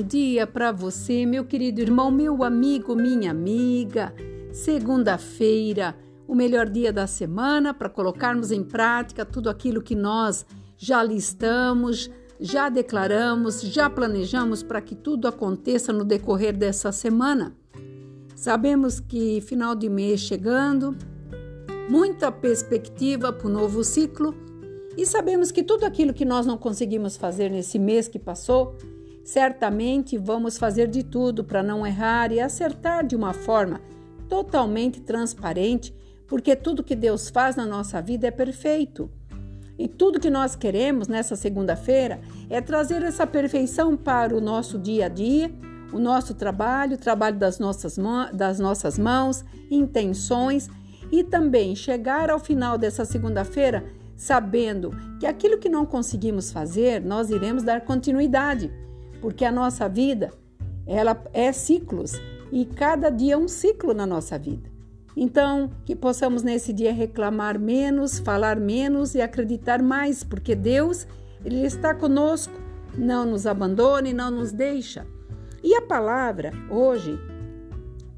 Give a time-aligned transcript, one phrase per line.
[0.00, 4.14] bom dia para você, meu querido irmão, meu amigo, minha amiga.
[4.50, 5.94] Segunda-feira,
[6.26, 10.46] o melhor dia da semana para colocarmos em prática tudo aquilo que nós
[10.78, 12.10] já listamos,
[12.40, 17.54] já declaramos, já planejamos para que tudo aconteça no decorrer dessa semana.
[18.34, 20.96] Sabemos que final de mês chegando,
[21.90, 24.34] muita perspectiva para o novo ciclo
[24.96, 28.78] e sabemos que tudo aquilo que nós não conseguimos fazer nesse mês que passou,
[29.30, 33.80] certamente vamos fazer de tudo para não errar e acertar de uma forma
[34.28, 35.94] totalmente transparente,
[36.26, 39.08] porque tudo que Deus faz na nossa vida é perfeito.
[39.78, 45.06] E tudo que nós queremos nessa segunda-feira é trazer essa perfeição para o nosso dia
[45.06, 45.54] a dia,
[45.92, 47.96] o nosso trabalho, o trabalho das nossas,
[48.34, 50.68] das nossas mãos, intenções
[51.12, 53.84] e também chegar ao final dessa segunda-feira
[54.16, 58.70] sabendo que aquilo que não conseguimos fazer, nós iremos dar continuidade,
[59.20, 60.32] porque a nossa vida,
[60.86, 64.70] ela é ciclos e cada dia é um ciclo na nossa vida.
[65.16, 71.06] Então, que possamos nesse dia reclamar menos, falar menos e acreditar mais, porque Deus,
[71.44, 72.54] ele está conosco,
[72.96, 75.06] não nos abandona e não nos deixa.
[75.62, 77.18] E a palavra hoje,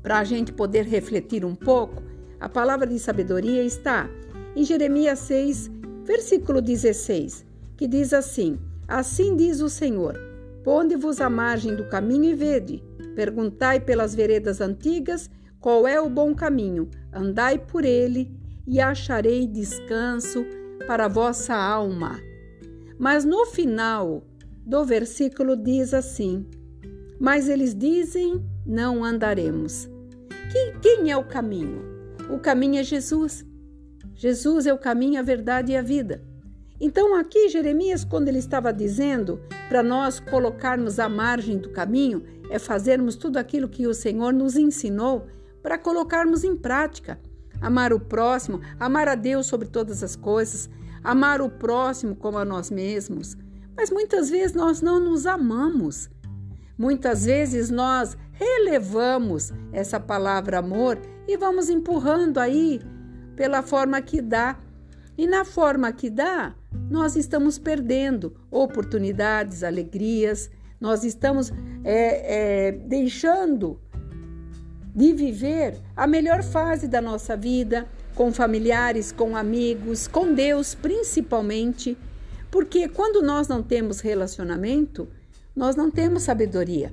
[0.02, 2.02] para a gente poder refletir um pouco,
[2.38, 4.08] a palavra de sabedoria está
[4.54, 5.70] em Jeremias 6,
[6.04, 8.58] Versículo 16, que diz assim:
[8.88, 10.18] Assim diz o Senhor:
[10.64, 12.82] Ponde-vos à margem do caminho e vede,
[13.14, 15.28] perguntai pelas veredas antigas
[15.60, 18.30] qual é o bom caminho, andai por ele
[18.66, 20.44] e acharei descanso
[20.86, 22.18] para a vossa alma.
[22.98, 24.24] Mas no final
[24.64, 26.46] do versículo diz assim:
[27.18, 29.88] Mas eles dizem: Não andaremos.
[30.80, 31.82] Quem é o caminho?
[32.30, 33.44] O caminho é Jesus.
[34.14, 36.22] Jesus é o caminho, a verdade e a vida.
[36.84, 42.58] Então, aqui, Jeremias, quando ele estava dizendo para nós colocarmos à margem do caminho, é
[42.58, 45.28] fazermos tudo aquilo que o Senhor nos ensinou
[45.62, 47.20] para colocarmos em prática.
[47.60, 50.68] Amar o próximo, amar a Deus sobre todas as coisas,
[51.04, 53.36] amar o próximo como a nós mesmos.
[53.76, 56.10] Mas muitas vezes nós não nos amamos.
[56.76, 62.80] Muitas vezes nós relevamos essa palavra amor e vamos empurrando aí
[63.36, 64.58] pela forma que dá.
[65.16, 66.56] E na forma que dá,
[66.92, 71.50] nós estamos perdendo oportunidades, alegrias, nós estamos
[71.82, 73.80] é, é, deixando
[74.94, 81.96] de viver a melhor fase da nossa vida, com familiares, com amigos, com Deus principalmente,
[82.50, 85.08] porque quando nós não temos relacionamento,
[85.56, 86.92] nós não temos sabedoria,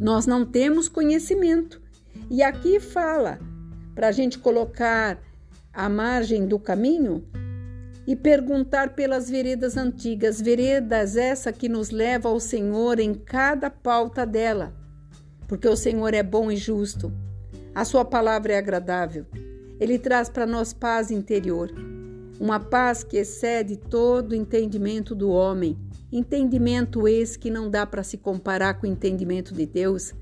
[0.00, 1.78] nós não temos conhecimento.
[2.30, 3.38] E aqui fala
[3.94, 5.18] para a gente colocar
[5.74, 7.22] à margem do caminho
[8.06, 14.26] e perguntar pelas veredas antigas, veredas essa que nos leva ao Senhor em cada pauta
[14.26, 14.74] dela,
[15.46, 17.12] porque o Senhor é bom e justo,
[17.74, 19.26] a sua palavra é agradável,
[19.78, 21.70] ele traz para nós paz interior,
[22.40, 25.78] uma paz que excede todo entendimento do homem,
[26.10, 30.12] entendimento esse que não dá para se comparar com o entendimento de Deus.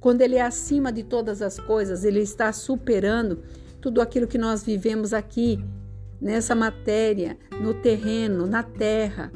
[0.00, 3.42] Quando Ele é acima de todas as coisas, Ele está superando
[3.80, 5.62] tudo aquilo que nós vivemos aqui,
[6.20, 9.30] nessa matéria, no terreno, na terra,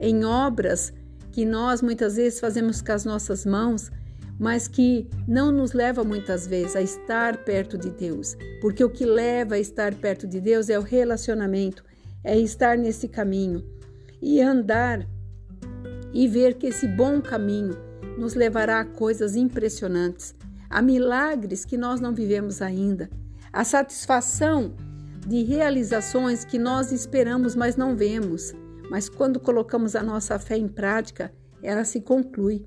[0.00, 0.92] em obras
[1.30, 3.90] que nós muitas vezes fazemos com as nossas mãos,
[4.38, 9.04] mas que não nos leva muitas vezes a estar perto de Deus, porque o que
[9.04, 11.84] leva a estar perto de Deus é o relacionamento,
[12.24, 13.64] é estar nesse caminho
[14.20, 15.06] e andar
[16.12, 17.76] e ver que esse bom caminho
[18.18, 20.34] nos levará a coisas impressionantes,
[20.68, 23.08] a milagres que nós não vivemos ainda,
[23.52, 24.74] a satisfação
[25.26, 28.52] de realizações que nós esperamos, mas não vemos.
[28.90, 32.66] Mas quando colocamos a nossa fé em prática, ela se conclui.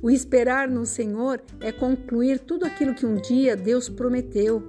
[0.00, 4.62] O esperar no Senhor é concluir tudo aquilo que um dia Deus prometeu.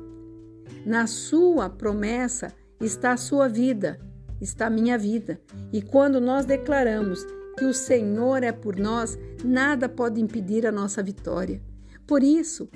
[0.86, 2.52] Na sua promessa
[2.82, 4.00] está a sua vida,
[4.42, 5.40] está a minha vida.
[5.72, 7.24] E quando nós declaramos
[7.58, 11.62] que o Senhor é por nós, nada pode impedir a nossa vitória.
[12.08, 12.70] Por isso,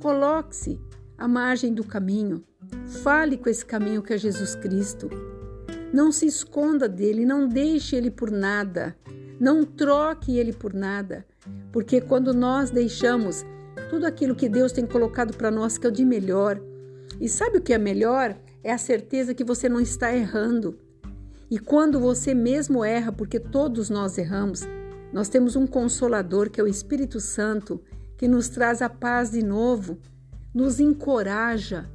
[0.00, 0.80] coloque-se
[1.16, 2.42] à margem do caminho.
[3.02, 5.08] Fale com esse caminho que é Jesus Cristo.
[5.92, 8.96] Não se esconda dele, não deixe ele por nada.
[9.40, 11.26] Não troque ele por nada.
[11.72, 13.44] Porque quando nós deixamos
[13.90, 16.60] tudo aquilo que Deus tem colocado para nós, que é o de melhor,
[17.20, 18.36] e sabe o que é melhor?
[18.62, 20.78] É a certeza que você não está errando.
[21.50, 24.62] E quando você mesmo erra, porque todos nós erramos,
[25.12, 27.82] nós temos um consolador que é o Espírito Santo,
[28.16, 29.98] que nos traz a paz de novo,
[30.54, 31.90] nos encoraja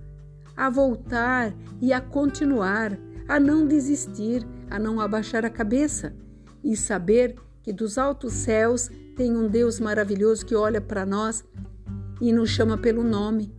[0.57, 6.15] a voltar e a continuar, a não desistir, a não abaixar a cabeça
[6.63, 11.45] e saber que dos altos céus tem um Deus maravilhoso que olha para nós
[12.19, 13.53] e nos chama pelo nome.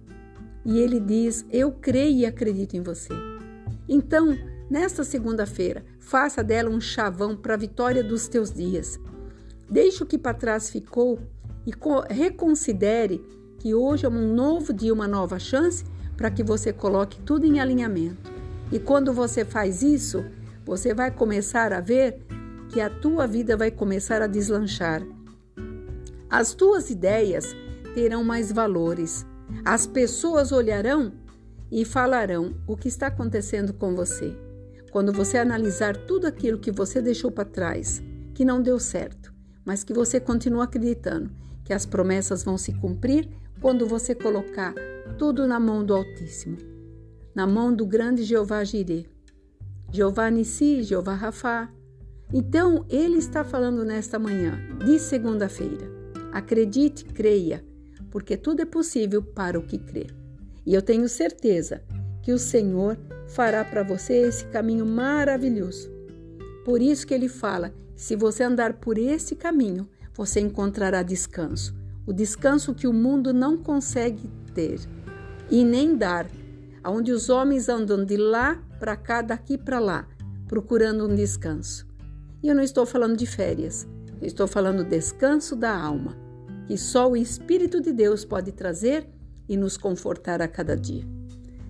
[0.64, 3.12] E ele diz: Eu creio e acredito em você.
[3.88, 4.36] Então,
[4.68, 8.98] nesta segunda-feira, faça dela um chavão para a vitória dos teus dias.
[9.70, 11.18] Deixe o que para trás ficou
[11.66, 11.72] e
[12.12, 13.22] reconsidere
[13.58, 15.84] que hoje é um novo dia, uma nova chance
[16.18, 18.30] para que você coloque tudo em alinhamento.
[18.72, 20.24] E quando você faz isso,
[20.66, 22.20] você vai começar a ver
[22.68, 25.02] que a tua vida vai começar a deslanchar.
[26.28, 27.56] As tuas ideias
[27.94, 29.24] terão mais valores.
[29.64, 31.12] As pessoas olharão
[31.70, 34.36] e falarão o que está acontecendo com você.
[34.90, 38.02] Quando você analisar tudo aquilo que você deixou para trás,
[38.34, 39.32] que não deu certo,
[39.68, 41.30] mas que você continua acreditando
[41.62, 43.28] que as promessas vão se cumprir
[43.60, 44.72] quando você colocar
[45.18, 46.56] tudo na mão do Altíssimo,
[47.34, 49.06] na mão do grande Jeová Jireh,
[49.92, 51.70] Jeová Nissi, Jeová Rafá.
[52.32, 55.86] Então, ele está falando nesta manhã, de segunda-feira.
[56.32, 57.62] Acredite, creia,
[58.10, 60.06] porque tudo é possível para o que crê.
[60.64, 61.82] E eu tenho certeza
[62.22, 65.90] que o Senhor fará para você esse caminho maravilhoso.
[66.64, 71.74] Por isso que ele fala: se você andar por esse caminho, você encontrará descanso.
[72.06, 74.78] O descanso que o mundo não consegue ter
[75.50, 76.30] e nem dar,
[76.86, 80.06] onde os homens andam de lá para cá, daqui para lá,
[80.46, 81.88] procurando um descanso.
[82.40, 83.84] E eu não estou falando de férias,
[84.20, 86.16] eu estou falando descanso da alma,
[86.68, 89.08] que só o Espírito de Deus pode trazer
[89.48, 91.17] e nos confortar a cada dia.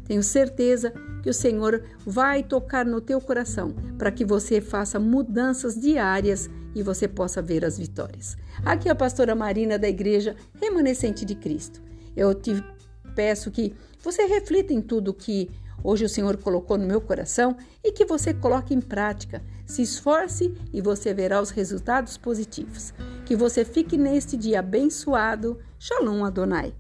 [0.09, 5.79] Tenho certeza que o Senhor vai tocar no teu coração para que você faça mudanças
[5.79, 8.35] diárias e você possa ver as vitórias.
[8.65, 11.83] Aqui é a pastora Marina da Igreja Remanescente de Cristo.
[12.17, 12.65] Eu te
[13.15, 15.51] peço que você reflita em tudo que
[15.85, 19.43] hoje o Senhor colocou no meu coração e que você coloque em prática.
[19.67, 22.95] Se esforce e você verá os resultados positivos.
[23.27, 25.59] Que você fique neste dia abençoado.
[25.79, 26.73] Shalom Adonai.